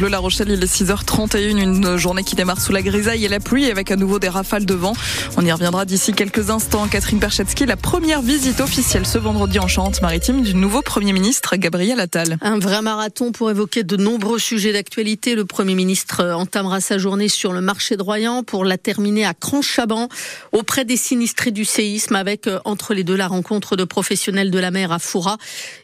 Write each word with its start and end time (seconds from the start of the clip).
Le 0.00 0.08
La 0.08 0.18
Rochelle, 0.18 0.48
il 0.48 0.64
est 0.64 0.82
6h31, 0.82 1.60
une 1.60 1.96
journée 1.98 2.24
qui 2.24 2.34
démarre 2.36 2.58
sous 2.58 2.72
la 2.72 2.80
grisaille 2.80 3.26
et 3.26 3.28
la 3.28 3.38
pluie 3.38 3.70
avec 3.70 3.90
à 3.90 3.96
nouveau 3.96 4.18
des 4.18 4.30
rafales 4.30 4.64
de 4.64 4.72
vent. 4.72 4.94
On 5.36 5.44
y 5.44 5.52
reviendra 5.52 5.84
d'ici 5.84 6.14
quelques 6.14 6.48
instants. 6.48 6.88
Catherine 6.88 7.20
Perchetsky, 7.20 7.66
la 7.66 7.76
première 7.76 8.22
visite 8.22 8.60
officielle 8.60 9.04
ce 9.04 9.18
vendredi 9.18 9.58
en 9.58 9.68
Charente-Maritime 9.68 10.40
du 10.40 10.54
nouveau 10.54 10.80
Premier 10.80 11.12
ministre 11.12 11.56
Gabriel 11.56 12.00
Attal. 12.00 12.38
Un 12.40 12.58
vrai 12.58 12.80
marathon 12.80 13.30
pour 13.30 13.50
évoquer 13.50 13.84
de 13.84 13.98
nombreux 13.98 14.38
sujets 14.38 14.72
d'actualité. 14.72 15.34
Le 15.34 15.44
Premier 15.44 15.74
ministre 15.74 16.32
entamera 16.32 16.80
sa 16.80 16.96
journée 16.96 17.28
sur 17.28 17.52
le 17.52 17.60
marché 17.60 17.98
de 17.98 18.02
Royan 18.02 18.42
pour 18.42 18.64
la 18.64 18.78
terminer 18.78 19.26
à 19.26 19.34
Cranchaban 19.34 20.08
auprès 20.52 20.86
des 20.86 20.96
sinistrés 20.96 21.50
du 21.50 21.66
séisme 21.66 22.16
avec 22.16 22.46
euh, 22.46 22.58
entre 22.64 22.94
les 22.94 23.04
deux 23.04 23.16
la 23.16 23.28
rencontre 23.28 23.76
de 23.76 23.84
professionnels 23.84 24.50
de 24.50 24.58
la 24.58 24.70
mer 24.70 24.92
à 24.92 24.98
Foura 24.98 25.36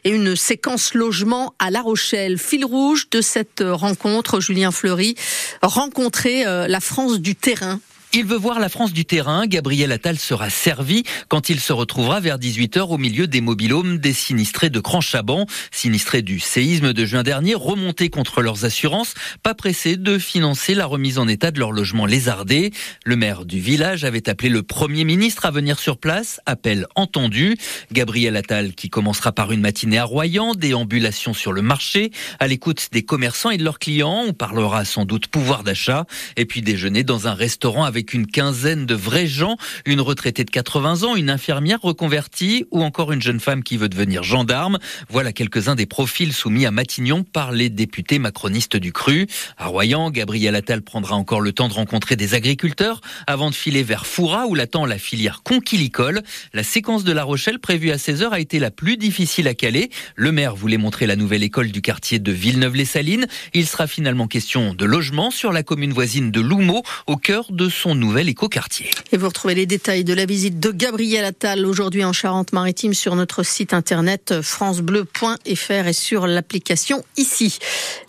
et 0.05 0.09
une 0.09 0.35
séquence 0.35 0.95
logement 0.95 1.53
à 1.59 1.69
La 1.69 1.81
Rochelle. 1.81 2.39
Fil 2.39 2.65
rouge 2.65 3.07
de 3.11 3.21
cette 3.21 3.63
rencontre 3.63 3.90
rencontre, 3.91 4.39
Julien 4.39 4.71
Fleury, 4.71 5.15
rencontrer 5.61 6.45
euh, 6.45 6.67
la 6.67 6.79
France 6.79 7.19
du 7.19 7.35
terrain 7.35 7.79
il 8.13 8.25
veut 8.25 8.37
voir 8.37 8.59
la 8.59 8.67
France 8.67 8.91
du 8.91 9.05
terrain. 9.05 9.47
Gabriel 9.47 9.91
Attal 9.91 10.17
sera 10.17 10.49
servi 10.49 11.03
quand 11.29 11.49
il 11.49 11.59
se 11.59 11.71
retrouvera 11.71 12.19
vers 12.19 12.37
18h 12.37 12.81
au 12.81 12.97
milieu 12.97 13.25
des 13.25 13.39
mobilhomes 13.39 13.99
des 13.99 14.11
sinistrés 14.11 14.69
de 14.69 14.79
Cranchaban, 14.81 15.45
sinistrés 15.71 16.21
du 16.21 16.39
séisme 16.39 16.91
de 16.91 17.05
juin 17.05 17.23
dernier, 17.23 17.55
remontés 17.55 18.09
contre 18.09 18.41
leurs 18.41 18.65
assurances, 18.65 19.13
pas 19.43 19.53
pressés 19.53 19.95
de 19.95 20.17
financer 20.17 20.75
la 20.75 20.85
remise 20.85 21.19
en 21.19 21.27
état 21.27 21.51
de 21.51 21.59
leur 21.59 21.71
logement 21.71 22.05
lézardé. 22.05 22.71
Le 23.05 23.15
maire 23.15 23.45
du 23.45 23.59
village 23.59 24.03
avait 24.03 24.27
appelé 24.27 24.49
le 24.49 24.63
Premier 24.63 25.05
ministre 25.05 25.45
à 25.45 25.51
venir 25.51 25.79
sur 25.79 25.97
place, 25.97 26.41
appel 26.45 26.87
entendu. 26.95 27.55
Gabriel 27.93 28.35
Attal 28.35 28.73
qui 28.73 28.89
commencera 28.89 29.31
par 29.31 29.53
une 29.53 29.61
matinée 29.61 29.99
à 29.99 30.03
Royan, 30.03 30.53
déambulation 30.53 31.33
sur 31.33 31.53
le 31.53 31.61
marché, 31.61 32.11
à 32.39 32.47
l'écoute 32.47 32.89
des 32.91 33.03
commerçants 33.03 33.51
et 33.51 33.57
de 33.57 33.63
leurs 33.63 33.79
clients. 33.79 34.25
On 34.27 34.33
parlera 34.33 34.83
sans 34.83 35.05
doute 35.05 35.27
pouvoir 35.27 35.63
d'achat 35.63 36.05
et 36.35 36.45
puis 36.45 36.61
déjeuner 36.61 37.03
dans 37.03 37.27
un 37.27 37.33
restaurant 37.33 37.85
avec 37.85 38.00
avec 38.01 38.15
une 38.15 38.25
quinzaine 38.25 38.87
de 38.87 38.95
vrais 38.95 39.27
gens, 39.27 39.57
une 39.85 40.01
retraitée 40.01 40.43
de 40.43 40.49
80 40.49 41.03
ans, 41.03 41.15
une 41.15 41.29
infirmière 41.29 41.79
reconvertie 41.83 42.65
ou 42.71 42.81
encore 42.81 43.11
une 43.11 43.21
jeune 43.21 43.39
femme 43.39 43.61
qui 43.61 43.77
veut 43.77 43.89
devenir 43.89 44.23
gendarme. 44.23 44.79
Voilà 45.07 45.31
quelques-uns 45.31 45.75
des 45.75 45.85
profils 45.85 46.33
soumis 46.33 46.65
à 46.65 46.71
Matignon 46.71 47.23
par 47.23 47.51
les 47.51 47.69
députés 47.69 48.17
macronistes 48.17 48.75
du 48.75 48.91
Cru. 48.91 49.27
À 49.59 49.67
Royan, 49.67 50.09
Gabriel 50.09 50.55
Attal 50.55 50.81
prendra 50.81 51.15
encore 51.15 51.41
le 51.41 51.51
temps 51.51 51.67
de 51.67 51.75
rencontrer 51.75 52.15
des 52.15 52.33
agriculteurs 52.33 53.01
avant 53.27 53.51
de 53.51 53.55
filer 53.55 53.83
vers 53.83 54.07
Foura 54.07 54.47
où 54.47 54.55
l'attend 54.55 54.87
la 54.87 54.97
filière 54.97 55.43
conquilicole. 55.43 56.23
La 56.53 56.63
séquence 56.63 57.03
de 57.03 57.11
La 57.11 57.23
Rochelle 57.23 57.59
prévue 57.59 57.91
à 57.91 57.97
16h 57.97 58.29
a 58.31 58.39
été 58.39 58.57
la 58.57 58.71
plus 58.71 58.97
difficile 58.97 59.47
à 59.47 59.53
caler. 59.53 59.91
Le 60.15 60.31
maire 60.31 60.55
voulait 60.55 60.77
montrer 60.77 61.05
la 61.05 61.15
nouvelle 61.15 61.43
école 61.43 61.71
du 61.71 61.83
quartier 61.83 62.17
de 62.17 62.31
Villeneuve-les-Salines. 62.31 63.27
Il 63.53 63.67
sera 63.67 63.85
finalement 63.85 64.25
question 64.25 64.73
de 64.73 64.85
logement 64.85 65.29
sur 65.29 65.51
la 65.51 65.61
commune 65.61 65.93
voisine 65.93 66.31
de 66.31 66.41
Loumeau 66.41 66.81
au 67.05 67.17
cœur 67.17 67.51
de 67.51 67.69
son 67.69 67.90
nouvel 67.95 68.29
écoquartier. 68.29 68.89
Et 69.11 69.17
vous 69.17 69.27
retrouvez 69.27 69.55
les 69.55 69.65
détails 69.65 70.03
de 70.03 70.13
la 70.13 70.25
visite 70.25 70.59
de 70.59 70.71
Gabriel 70.71 71.25
Attal 71.25 71.65
aujourd'hui 71.65 72.03
en 72.03 72.13
Charente-Maritime 72.13 72.93
sur 72.93 73.15
notre 73.15 73.43
site 73.43 73.73
internet 73.73 74.41
francebleu.fr 74.41 75.87
et 75.87 75.93
sur 75.93 76.27
l'application 76.27 77.03
ici. 77.17 77.59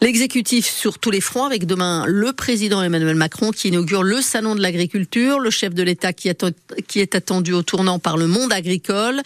L'exécutif 0.00 0.68
sur 0.68 0.98
tous 0.98 1.10
les 1.10 1.20
fronts 1.20 1.44
avec 1.44 1.66
demain 1.66 2.04
le 2.06 2.32
président 2.32 2.82
Emmanuel 2.82 3.16
Macron 3.16 3.50
qui 3.50 3.68
inaugure 3.68 4.02
le 4.02 4.20
salon 4.20 4.54
de 4.54 4.60
l'agriculture, 4.60 5.40
le 5.40 5.50
chef 5.50 5.74
de 5.74 5.82
l'État 5.82 6.12
qui, 6.12 6.30
qui 6.88 7.00
est 7.00 7.14
attendu 7.14 7.52
au 7.52 7.62
tournant 7.62 7.98
par 7.98 8.16
le 8.16 8.26
monde 8.26 8.52
agricole. 8.52 9.20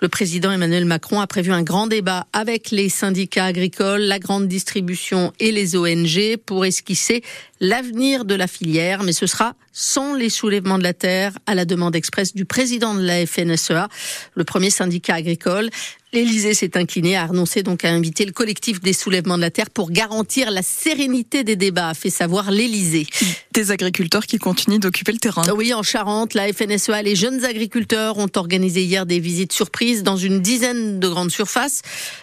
Le 0.00 0.08
président 0.08 0.50
Emmanuel 0.50 0.84
Macron 0.84 1.20
a 1.20 1.26
prévu 1.26 1.52
un 1.52 1.62
grand 1.62 1.86
débat 1.86 2.26
avec 2.32 2.70
les 2.70 2.88
syndicats 2.88 3.44
agricoles, 3.44 4.02
la 4.02 4.18
grande 4.18 4.48
distribution 4.48 5.32
et 5.40 5.52
les 5.52 5.76
ONG 5.76 6.36
pour 6.44 6.64
esquisser 6.64 7.22
l'avenir 7.62 8.24
de 8.24 8.34
la 8.34 8.48
filière, 8.48 9.04
mais 9.04 9.12
ce 9.12 9.26
sera 9.26 9.54
sans 9.72 10.14
les 10.14 10.28
soulèvements 10.28 10.78
de 10.78 10.82
la 10.82 10.92
terre 10.92 11.38
à 11.46 11.54
la 11.54 11.64
demande 11.64 11.94
expresse 11.94 12.34
du 12.34 12.44
président 12.44 12.92
de 12.92 13.00
la 13.00 13.24
FNSEA, 13.24 13.88
le 14.34 14.44
premier 14.44 14.68
syndicat 14.68 15.14
agricole. 15.14 15.70
L'Élysée 16.14 16.52
s'est 16.52 16.76
incliné, 16.76 17.16
a 17.16 17.24
renoncé 17.24 17.62
donc 17.62 17.86
à 17.86 17.90
inviter 17.90 18.26
le 18.26 18.32
collectif 18.32 18.82
des 18.82 18.92
soulèvements 18.92 19.38
de 19.38 19.40
la 19.40 19.50
terre 19.50 19.70
pour 19.70 19.90
garantir 19.90 20.50
la 20.50 20.60
sérénité 20.60 21.42
des 21.42 21.56
débats, 21.56 21.88
a 21.88 21.94
fait 21.94 22.10
savoir 22.10 22.50
l'Élysée. 22.50 23.06
Des 23.54 23.70
agriculteurs 23.70 24.26
qui 24.26 24.36
continuent 24.36 24.78
d'occuper 24.78 25.12
le 25.12 25.18
terrain. 25.18 25.42
Oui, 25.56 25.72
en 25.72 25.82
Charente, 25.82 26.34
la 26.34 26.52
FNSEA, 26.52 27.00
les 27.00 27.16
jeunes 27.16 27.46
agriculteurs 27.46 28.18
ont 28.18 28.28
organisé 28.36 28.82
hier 28.82 29.06
des 29.06 29.20
visites 29.20 29.54
surprises 29.54 30.02
dans 30.02 30.18
une 30.18 30.42
dizaine 30.42 31.00
de 31.00 31.08
grandes 31.08 31.30
surfaces, 31.30 31.80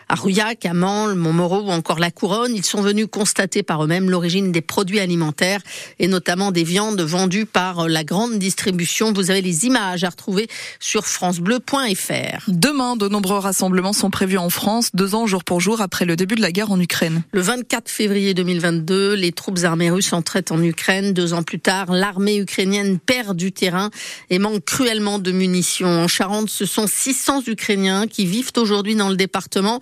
à 0.07 0.13
Rouillac, 0.13 0.67
à 0.67 0.73
Mansle, 0.75 1.16
Montmoreau 1.16 1.61
ou 1.61 1.71
encore 1.71 1.97
la 1.97 2.11
Couronne. 2.11 2.56
Ils 2.56 2.66
sont 2.66 2.81
venus 2.81 3.07
constater 3.11 3.63
par 3.63 3.83
eux-mêmes 3.83 4.11
l'origine 4.11 4.51
des 4.51 4.61
produits 4.61 5.00
alimentaires 5.00 5.61
et 5.97 6.07
notamment 6.07 6.51
des 6.51 6.63
viandes 6.63 7.01
vendues 7.01 7.47
par 7.47 7.88
la 7.88 8.03
grande 8.03 8.38
distribution. 8.38 9.13
Vous 9.13 9.31
avez 9.31 9.41
les 9.41 9.66
images 9.66 10.03
à 10.03 10.09
retrouver 10.09 10.47
sur 10.79 11.07
francebleu.fr. 11.07 12.44
Demain, 12.50 12.95
de 12.95 13.07
nombreux 13.07 13.39
rassemblements 13.39 13.78
sont 13.94 14.09
prévus 14.09 14.38
en 14.38 14.50
France, 14.50 14.90
deux 14.94 15.16
ans 15.16 15.25
jour 15.25 15.44
pour 15.44 15.62
jour 15.62 15.81
après 15.81 16.06
le 16.06 16.16
début 16.16 16.35
de 16.35 16.41
la 16.41 16.51
guerre 16.51 16.72
en 16.72 16.79
Ukraine. 16.79 17.23
Le 17.31 17.41
24 17.41 17.90
février 17.90 18.34
2022, 18.34 19.13
les 19.13 19.31
troupes 19.31 19.59
armées 19.63 19.90
russes 19.90 20.13
entraient 20.13 20.51
en 20.51 20.62
Ukraine. 20.62 21.13
Deux 21.13 21.34
ans 21.34 21.44
plus 21.44 21.59
tard, 21.59 21.91
l'armée 21.91 22.38
ukrainienne 22.38 23.00
perd 23.00 23.38
du 23.38 23.51
terrain 23.51 23.89
et 24.29 24.38
manque 24.38 24.66
cruellement 24.66 25.18
de 25.18 25.31
munitions. 25.31 25.88
En 25.88 26.07
Charente, 26.07 26.50
ce 26.50 26.66
sont 26.66 26.88
600 26.88 27.44
Ukrainiens 27.47 28.07
qui 28.07 28.25
vivent 28.25 28.51
aujourd'hui 28.57 28.95
dans 28.95 29.09
le 29.09 29.16
département, 29.16 29.79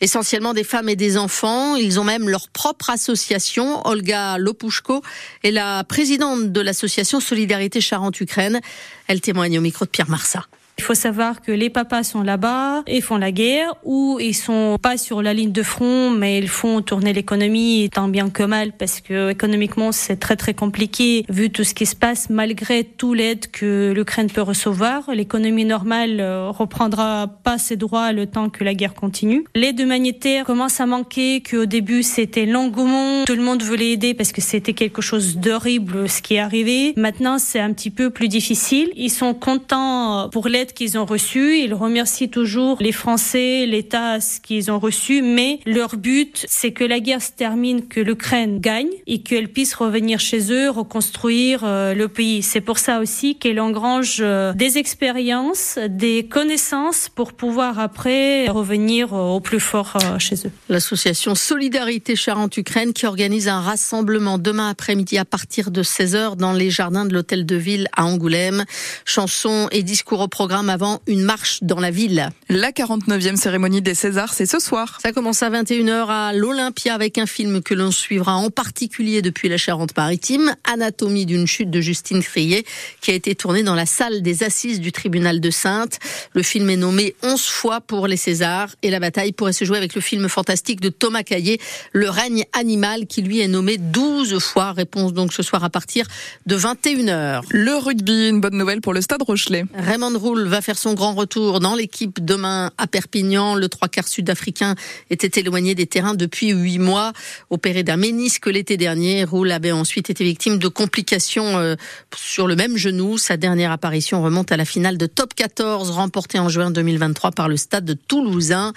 essentiellement 0.00 0.52
des 0.52 0.64
femmes 0.64 0.88
et 0.88 0.96
des 0.96 1.16
enfants. 1.16 1.76
Ils 1.76 2.00
ont 2.00 2.04
même 2.04 2.28
leur 2.28 2.48
propre 2.48 2.90
association. 2.90 3.86
Olga 3.86 4.38
Lopushko 4.38 5.02
est 5.44 5.52
la 5.52 5.84
présidente 5.84 6.52
de 6.52 6.60
l'association 6.60 7.20
Solidarité 7.20 7.80
Charente-Ukraine. 7.80 8.60
Elle 9.06 9.20
témoigne 9.20 9.58
au 9.58 9.62
micro 9.62 9.84
de 9.84 9.90
Pierre 9.90 10.10
Marsat. 10.10 10.44
Il 10.78 10.84
faut 10.84 10.94
savoir 10.94 11.40
que 11.40 11.52
les 11.52 11.70
papas 11.70 12.02
sont 12.02 12.22
là-bas 12.22 12.82
et 12.86 13.00
font 13.00 13.16
la 13.16 13.32
guerre 13.32 13.74
ou 13.82 14.18
ils 14.20 14.34
sont 14.34 14.76
pas 14.80 14.98
sur 14.98 15.22
la 15.22 15.32
ligne 15.32 15.50
de 15.50 15.62
front 15.62 16.10
mais 16.10 16.38
ils 16.38 16.50
font 16.50 16.82
tourner 16.82 17.14
l'économie 17.14 17.88
tant 17.92 18.08
bien 18.08 18.28
que 18.28 18.42
mal 18.42 18.72
parce 18.72 19.00
que 19.00 19.30
économiquement 19.30 19.90
c'est 19.90 20.16
très 20.16 20.36
très 20.36 20.52
compliqué 20.52 21.24
vu 21.30 21.50
tout 21.50 21.64
ce 21.64 21.72
qui 21.72 21.86
se 21.86 21.96
passe 21.96 22.28
malgré 22.28 22.84
tout 22.84 23.14
l'aide 23.14 23.50
que 23.50 23.92
l'Ukraine 23.96 24.30
peut 24.30 24.42
recevoir. 24.42 25.10
L'économie 25.12 25.64
normale 25.64 26.20
euh, 26.20 26.50
reprendra 26.50 27.26
pas 27.42 27.56
ses 27.56 27.76
droits 27.76 28.12
le 28.12 28.26
temps 28.26 28.50
que 28.50 28.62
la 28.62 28.74
guerre 28.74 28.94
continue. 28.94 29.44
L'aide 29.54 29.80
humanitaire 29.80 30.44
commence 30.44 30.78
à 30.80 30.86
manquer 30.86 31.42
qu'au 31.42 31.64
début 31.64 32.02
c'était 32.02 32.44
l'engouement, 32.44 33.24
tout 33.24 33.34
le 33.34 33.42
monde 33.42 33.62
voulait 33.62 33.92
aider 33.92 34.12
parce 34.12 34.30
que 34.30 34.42
c'était 34.42 34.74
quelque 34.74 35.00
chose 35.00 35.38
d'horrible 35.38 36.08
ce 36.08 36.20
qui 36.20 36.34
est 36.34 36.38
arrivé. 36.38 36.92
Maintenant 36.98 37.38
c'est 37.38 37.60
un 37.60 37.72
petit 37.72 37.90
peu 37.90 38.10
plus 38.10 38.28
difficile. 38.28 38.90
Ils 38.94 39.10
sont 39.10 39.32
contents 39.32 40.28
pour 40.30 40.48
l'aide 40.48 40.65
qu'ils 40.72 40.98
ont 40.98 41.04
reçu. 41.04 41.58
Ils 41.58 41.74
remercient 41.74 42.28
toujours 42.28 42.78
les 42.80 42.92
Français, 42.92 43.66
l'État, 43.66 44.20
ce 44.20 44.40
qu'ils 44.40 44.70
ont 44.70 44.78
reçu, 44.78 45.22
mais 45.22 45.60
leur 45.66 45.96
but, 45.96 46.46
c'est 46.48 46.72
que 46.72 46.84
la 46.84 47.00
guerre 47.00 47.22
se 47.22 47.32
termine, 47.32 47.86
que 47.86 48.00
l'Ukraine 48.00 48.58
gagne 48.60 48.90
et 49.06 49.20
qu'elle 49.22 49.48
puisse 49.48 49.74
revenir 49.74 50.20
chez 50.20 50.52
eux, 50.52 50.70
reconstruire 50.70 51.60
euh, 51.64 51.94
le 51.94 52.08
pays. 52.08 52.42
C'est 52.42 52.60
pour 52.60 52.78
ça 52.78 53.00
aussi 53.00 53.36
qu'elle 53.36 53.60
engrange 53.60 54.18
euh, 54.20 54.52
des 54.54 54.78
expériences, 54.78 55.78
des 55.88 56.26
connaissances 56.26 57.08
pour 57.08 57.32
pouvoir 57.32 57.78
après 57.78 58.48
revenir 58.48 59.14
euh, 59.14 59.34
au 59.34 59.40
plus 59.40 59.60
fort 59.60 59.96
chez 60.18 60.36
eux. 60.46 60.50
L'association 60.68 61.34
Solidarité 61.34 62.16
Charente-Ukraine 62.16 62.92
qui 62.92 63.06
organise 63.06 63.48
un 63.48 63.60
rassemblement 63.60 64.38
demain 64.38 64.68
après-midi 64.68 65.18
à 65.18 65.24
partir 65.24 65.70
de 65.70 65.82
16h 65.82 66.36
dans 66.36 66.52
les 66.52 66.70
jardins 66.70 67.04
de 67.04 67.14
l'hôtel 67.14 67.44
de 67.46 67.56
ville 67.56 67.88
à 67.96 68.04
Angoulême. 68.04 68.64
Chansons 69.04 69.68
et 69.70 69.82
discours 69.82 70.20
au 70.20 70.28
programme 70.28 70.55
avant 70.68 71.00
une 71.06 71.22
marche 71.22 71.58
dans 71.62 71.80
la 71.80 71.90
ville. 71.90 72.30
La 72.48 72.70
49e 72.70 73.36
cérémonie 73.36 73.82
des 73.82 73.94
Césars, 73.94 74.32
c'est 74.32 74.46
ce 74.46 74.58
soir. 74.58 74.98
Ça 75.02 75.12
commence 75.12 75.42
à 75.42 75.50
21h 75.50 76.06
à 76.08 76.32
l'Olympia 76.32 76.94
avec 76.94 77.18
un 77.18 77.26
film 77.26 77.62
que 77.62 77.74
l'on 77.74 77.90
suivra 77.90 78.36
en 78.36 78.50
particulier 78.50 79.22
depuis 79.22 79.48
la 79.48 79.56
Charente-Maritime, 79.56 80.54
Anatomie 80.64 81.26
d'une 81.26 81.46
chute 81.46 81.70
de 81.70 81.80
Justine 81.80 82.22
Frier, 82.22 82.64
qui 83.00 83.10
a 83.10 83.14
été 83.14 83.34
tourné 83.34 83.62
dans 83.62 83.74
la 83.74 83.86
salle 83.86 84.22
des 84.22 84.42
assises 84.42 84.80
du 84.80 84.92
tribunal 84.92 85.40
de 85.40 85.50
Sainte. 85.50 85.98
Le 86.32 86.42
film 86.42 86.70
est 86.70 86.76
nommé 86.76 87.14
11 87.22 87.44
fois 87.44 87.80
pour 87.80 88.06
les 88.06 88.16
Césars 88.16 88.70
et 88.82 88.90
la 88.90 89.00
bataille 89.00 89.32
pourrait 89.32 89.52
se 89.52 89.64
jouer 89.64 89.76
avec 89.78 89.94
le 89.94 90.00
film 90.00 90.28
fantastique 90.28 90.80
de 90.80 90.88
Thomas 90.88 91.22
Caillé, 91.22 91.60
Le 91.92 92.08
règne 92.08 92.44
animal, 92.52 93.06
qui 93.06 93.22
lui 93.22 93.40
est 93.40 93.48
nommé 93.48 93.78
12 93.78 94.38
fois. 94.38 94.72
Réponse 94.72 95.12
donc 95.12 95.32
ce 95.32 95.42
soir 95.42 95.64
à 95.64 95.70
partir 95.70 96.06
de 96.46 96.56
21h. 96.56 97.42
Le 97.50 97.76
rugby, 97.76 98.28
une 98.28 98.40
bonne 98.40 98.56
nouvelle 98.56 98.80
pour 98.80 98.94
le 98.94 99.00
Stade 99.00 99.22
Rochelet. 99.22 99.64
Raymond 99.74 100.18
Roule 100.18 100.45
Va 100.46 100.62
faire 100.62 100.78
son 100.78 100.94
grand 100.94 101.12
retour 101.14 101.58
dans 101.58 101.74
l'équipe 101.74 102.24
demain 102.24 102.70
à 102.78 102.86
Perpignan. 102.86 103.56
Le 103.56 103.68
trois 103.68 103.88
quarts 103.88 104.06
sud-africain 104.06 104.76
était 105.10 105.40
éloigné 105.40 105.74
des 105.74 105.88
terrains 105.88 106.14
depuis 106.14 106.50
huit 106.52 106.78
mois. 106.78 107.12
Opéré 107.50 107.82
d'un 107.82 107.96
ménisque 107.96 108.46
l'été 108.46 108.76
dernier, 108.76 109.24
Roule 109.24 109.50
avait 109.50 109.72
ensuite 109.72 110.08
été 110.08 110.22
victime 110.22 110.58
de 110.58 110.68
complications 110.68 111.58
euh, 111.58 111.74
sur 112.16 112.46
le 112.46 112.54
même 112.54 112.76
genou. 112.76 113.18
Sa 113.18 113.36
dernière 113.36 113.72
apparition 113.72 114.22
remonte 114.22 114.52
à 114.52 114.56
la 114.56 114.64
finale 114.64 114.98
de 114.98 115.06
Top 115.06 115.34
14 115.34 115.90
remportée 115.90 116.38
en 116.38 116.48
juin 116.48 116.70
2023 116.70 117.32
par 117.32 117.48
le 117.48 117.56
stade 117.56 117.84
de 117.84 117.94
Toulousain. 117.94 118.72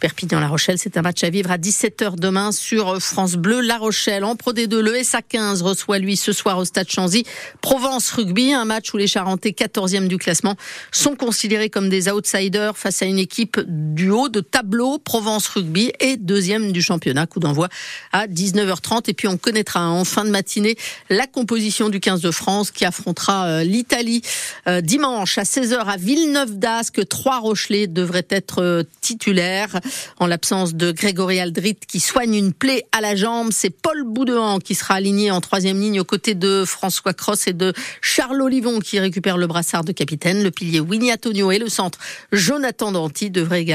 Perpignan-La 0.00 0.48
Rochelle, 0.48 0.78
c'est 0.78 0.96
un 0.96 1.02
match 1.02 1.22
à 1.22 1.28
vivre 1.28 1.50
à 1.50 1.58
17h 1.58 2.16
demain 2.16 2.50
sur 2.50 2.98
France 3.02 3.34
Bleu. 3.34 3.60
La 3.60 3.76
Rochelle 3.76 4.24
en 4.24 4.36
Pro 4.36 4.54
D2, 4.54 4.78
le 4.78 4.94
SA15 4.94 5.62
reçoit 5.62 5.98
lui 5.98 6.16
ce 6.16 6.32
soir 6.32 6.56
au 6.56 6.64
stade 6.64 6.90
Chanzy 6.90 7.24
Provence 7.60 8.10
Rugby, 8.10 8.54
un 8.54 8.64
match 8.64 8.94
où 8.94 8.96
les 8.96 9.06
Charentais 9.06 9.50
14e 9.50 10.08
du 10.08 10.16
classement 10.16 10.56
sont 10.92 11.09
considérés 11.16 11.70
comme 11.70 11.88
des 11.88 12.10
outsiders 12.10 12.76
face 12.76 13.02
à 13.02 13.06
une 13.06 13.18
équipe 13.18 13.60
du 13.66 14.10
haut 14.10 14.28
de 14.28 14.40
tableau 14.40 14.98
Provence 14.98 15.46
Rugby 15.48 15.92
et 16.00 16.16
deuxième 16.16 16.72
du 16.72 16.82
championnat. 16.82 17.26
Coup 17.26 17.40
d'envoi 17.40 17.68
à 18.12 18.26
19h30 18.26 19.08
et 19.08 19.14
puis 19.14 19.28
on 19.28 19.36
connaîtra 19.36 19.88
en 19.88 20.04
fin 20.04 20.24
de 20.24 20.30
matinée 20.30 20.76
la 21.08 21.26
composition 21.26 21.88
du 21.88 22.00
15 22.00 22.20
de 22.20 22.30
France 22.30 22.70
qui 22.70 22.84
affrontera 22.84 23.46
euh, 23.46 23.64
l'Italie 23.64 24.22
euh, 24.66 24.80
dimanche 24.80 25.38
à 25.38 25.42
16h 25.42 25.78
à 25.78 25.96
Villeneuve 25.96 26.58
d'Ascq. 26.58 27.08
Trois 27.08 27.38
Rochelais 27.38 27.86
devraient 27.86 28.26
être 28.30 28.62
euh, 28.62 28.82
titulaires 29.00 29.80
en 30.18 30.26
l'absence 30.26 30.74
de 30.74 30.92
Grégory 30.92 31.40
Aldrit 31.40 31.76
qui 31.86 32.00
soigne 32.00 32.34
une 32.34 32.52
plaie 32.52 32.86
à 32.92 33.00
la 33.00 33.16
jambe. 33.16 33.50
C'est 33.52 33.70
Paul 33.70 34.04
Boudehan 34.04 34.58
qui 34.58 34.74
sera 34.74 34.94
aligné 34.94 35.30
en 35.30 35.40
troisième 35.40 35.80
ligne 35.80 36.00
aux 36.00 36.04
côtés 36.04 36.34
de 36.34 36.64
François 36.66 37.14
Cross 37.14 37.46
et 37.46 37.52
de 37.52 37.72
Charles 38.00 38.42
Olivon 38.42 38.80
qui 38.80 38.98
récupère 38.98 39.36
le 39.36 39.46
brassard 39.46 39.84
de 39.84 39.92
capitaine. 39.92 40.42
Le 40.42 40.50
pilier 40.50 40.80
Winnie 40.80 40.99
Antonio 41.08 41.50
et 41.50 41.58
le 41.58 41.68
centre 41.68 41.98
Jonathan 42.32 42.92
Danti 42.92 43.30
devraient 43.30 43.62
également 43.62 43.68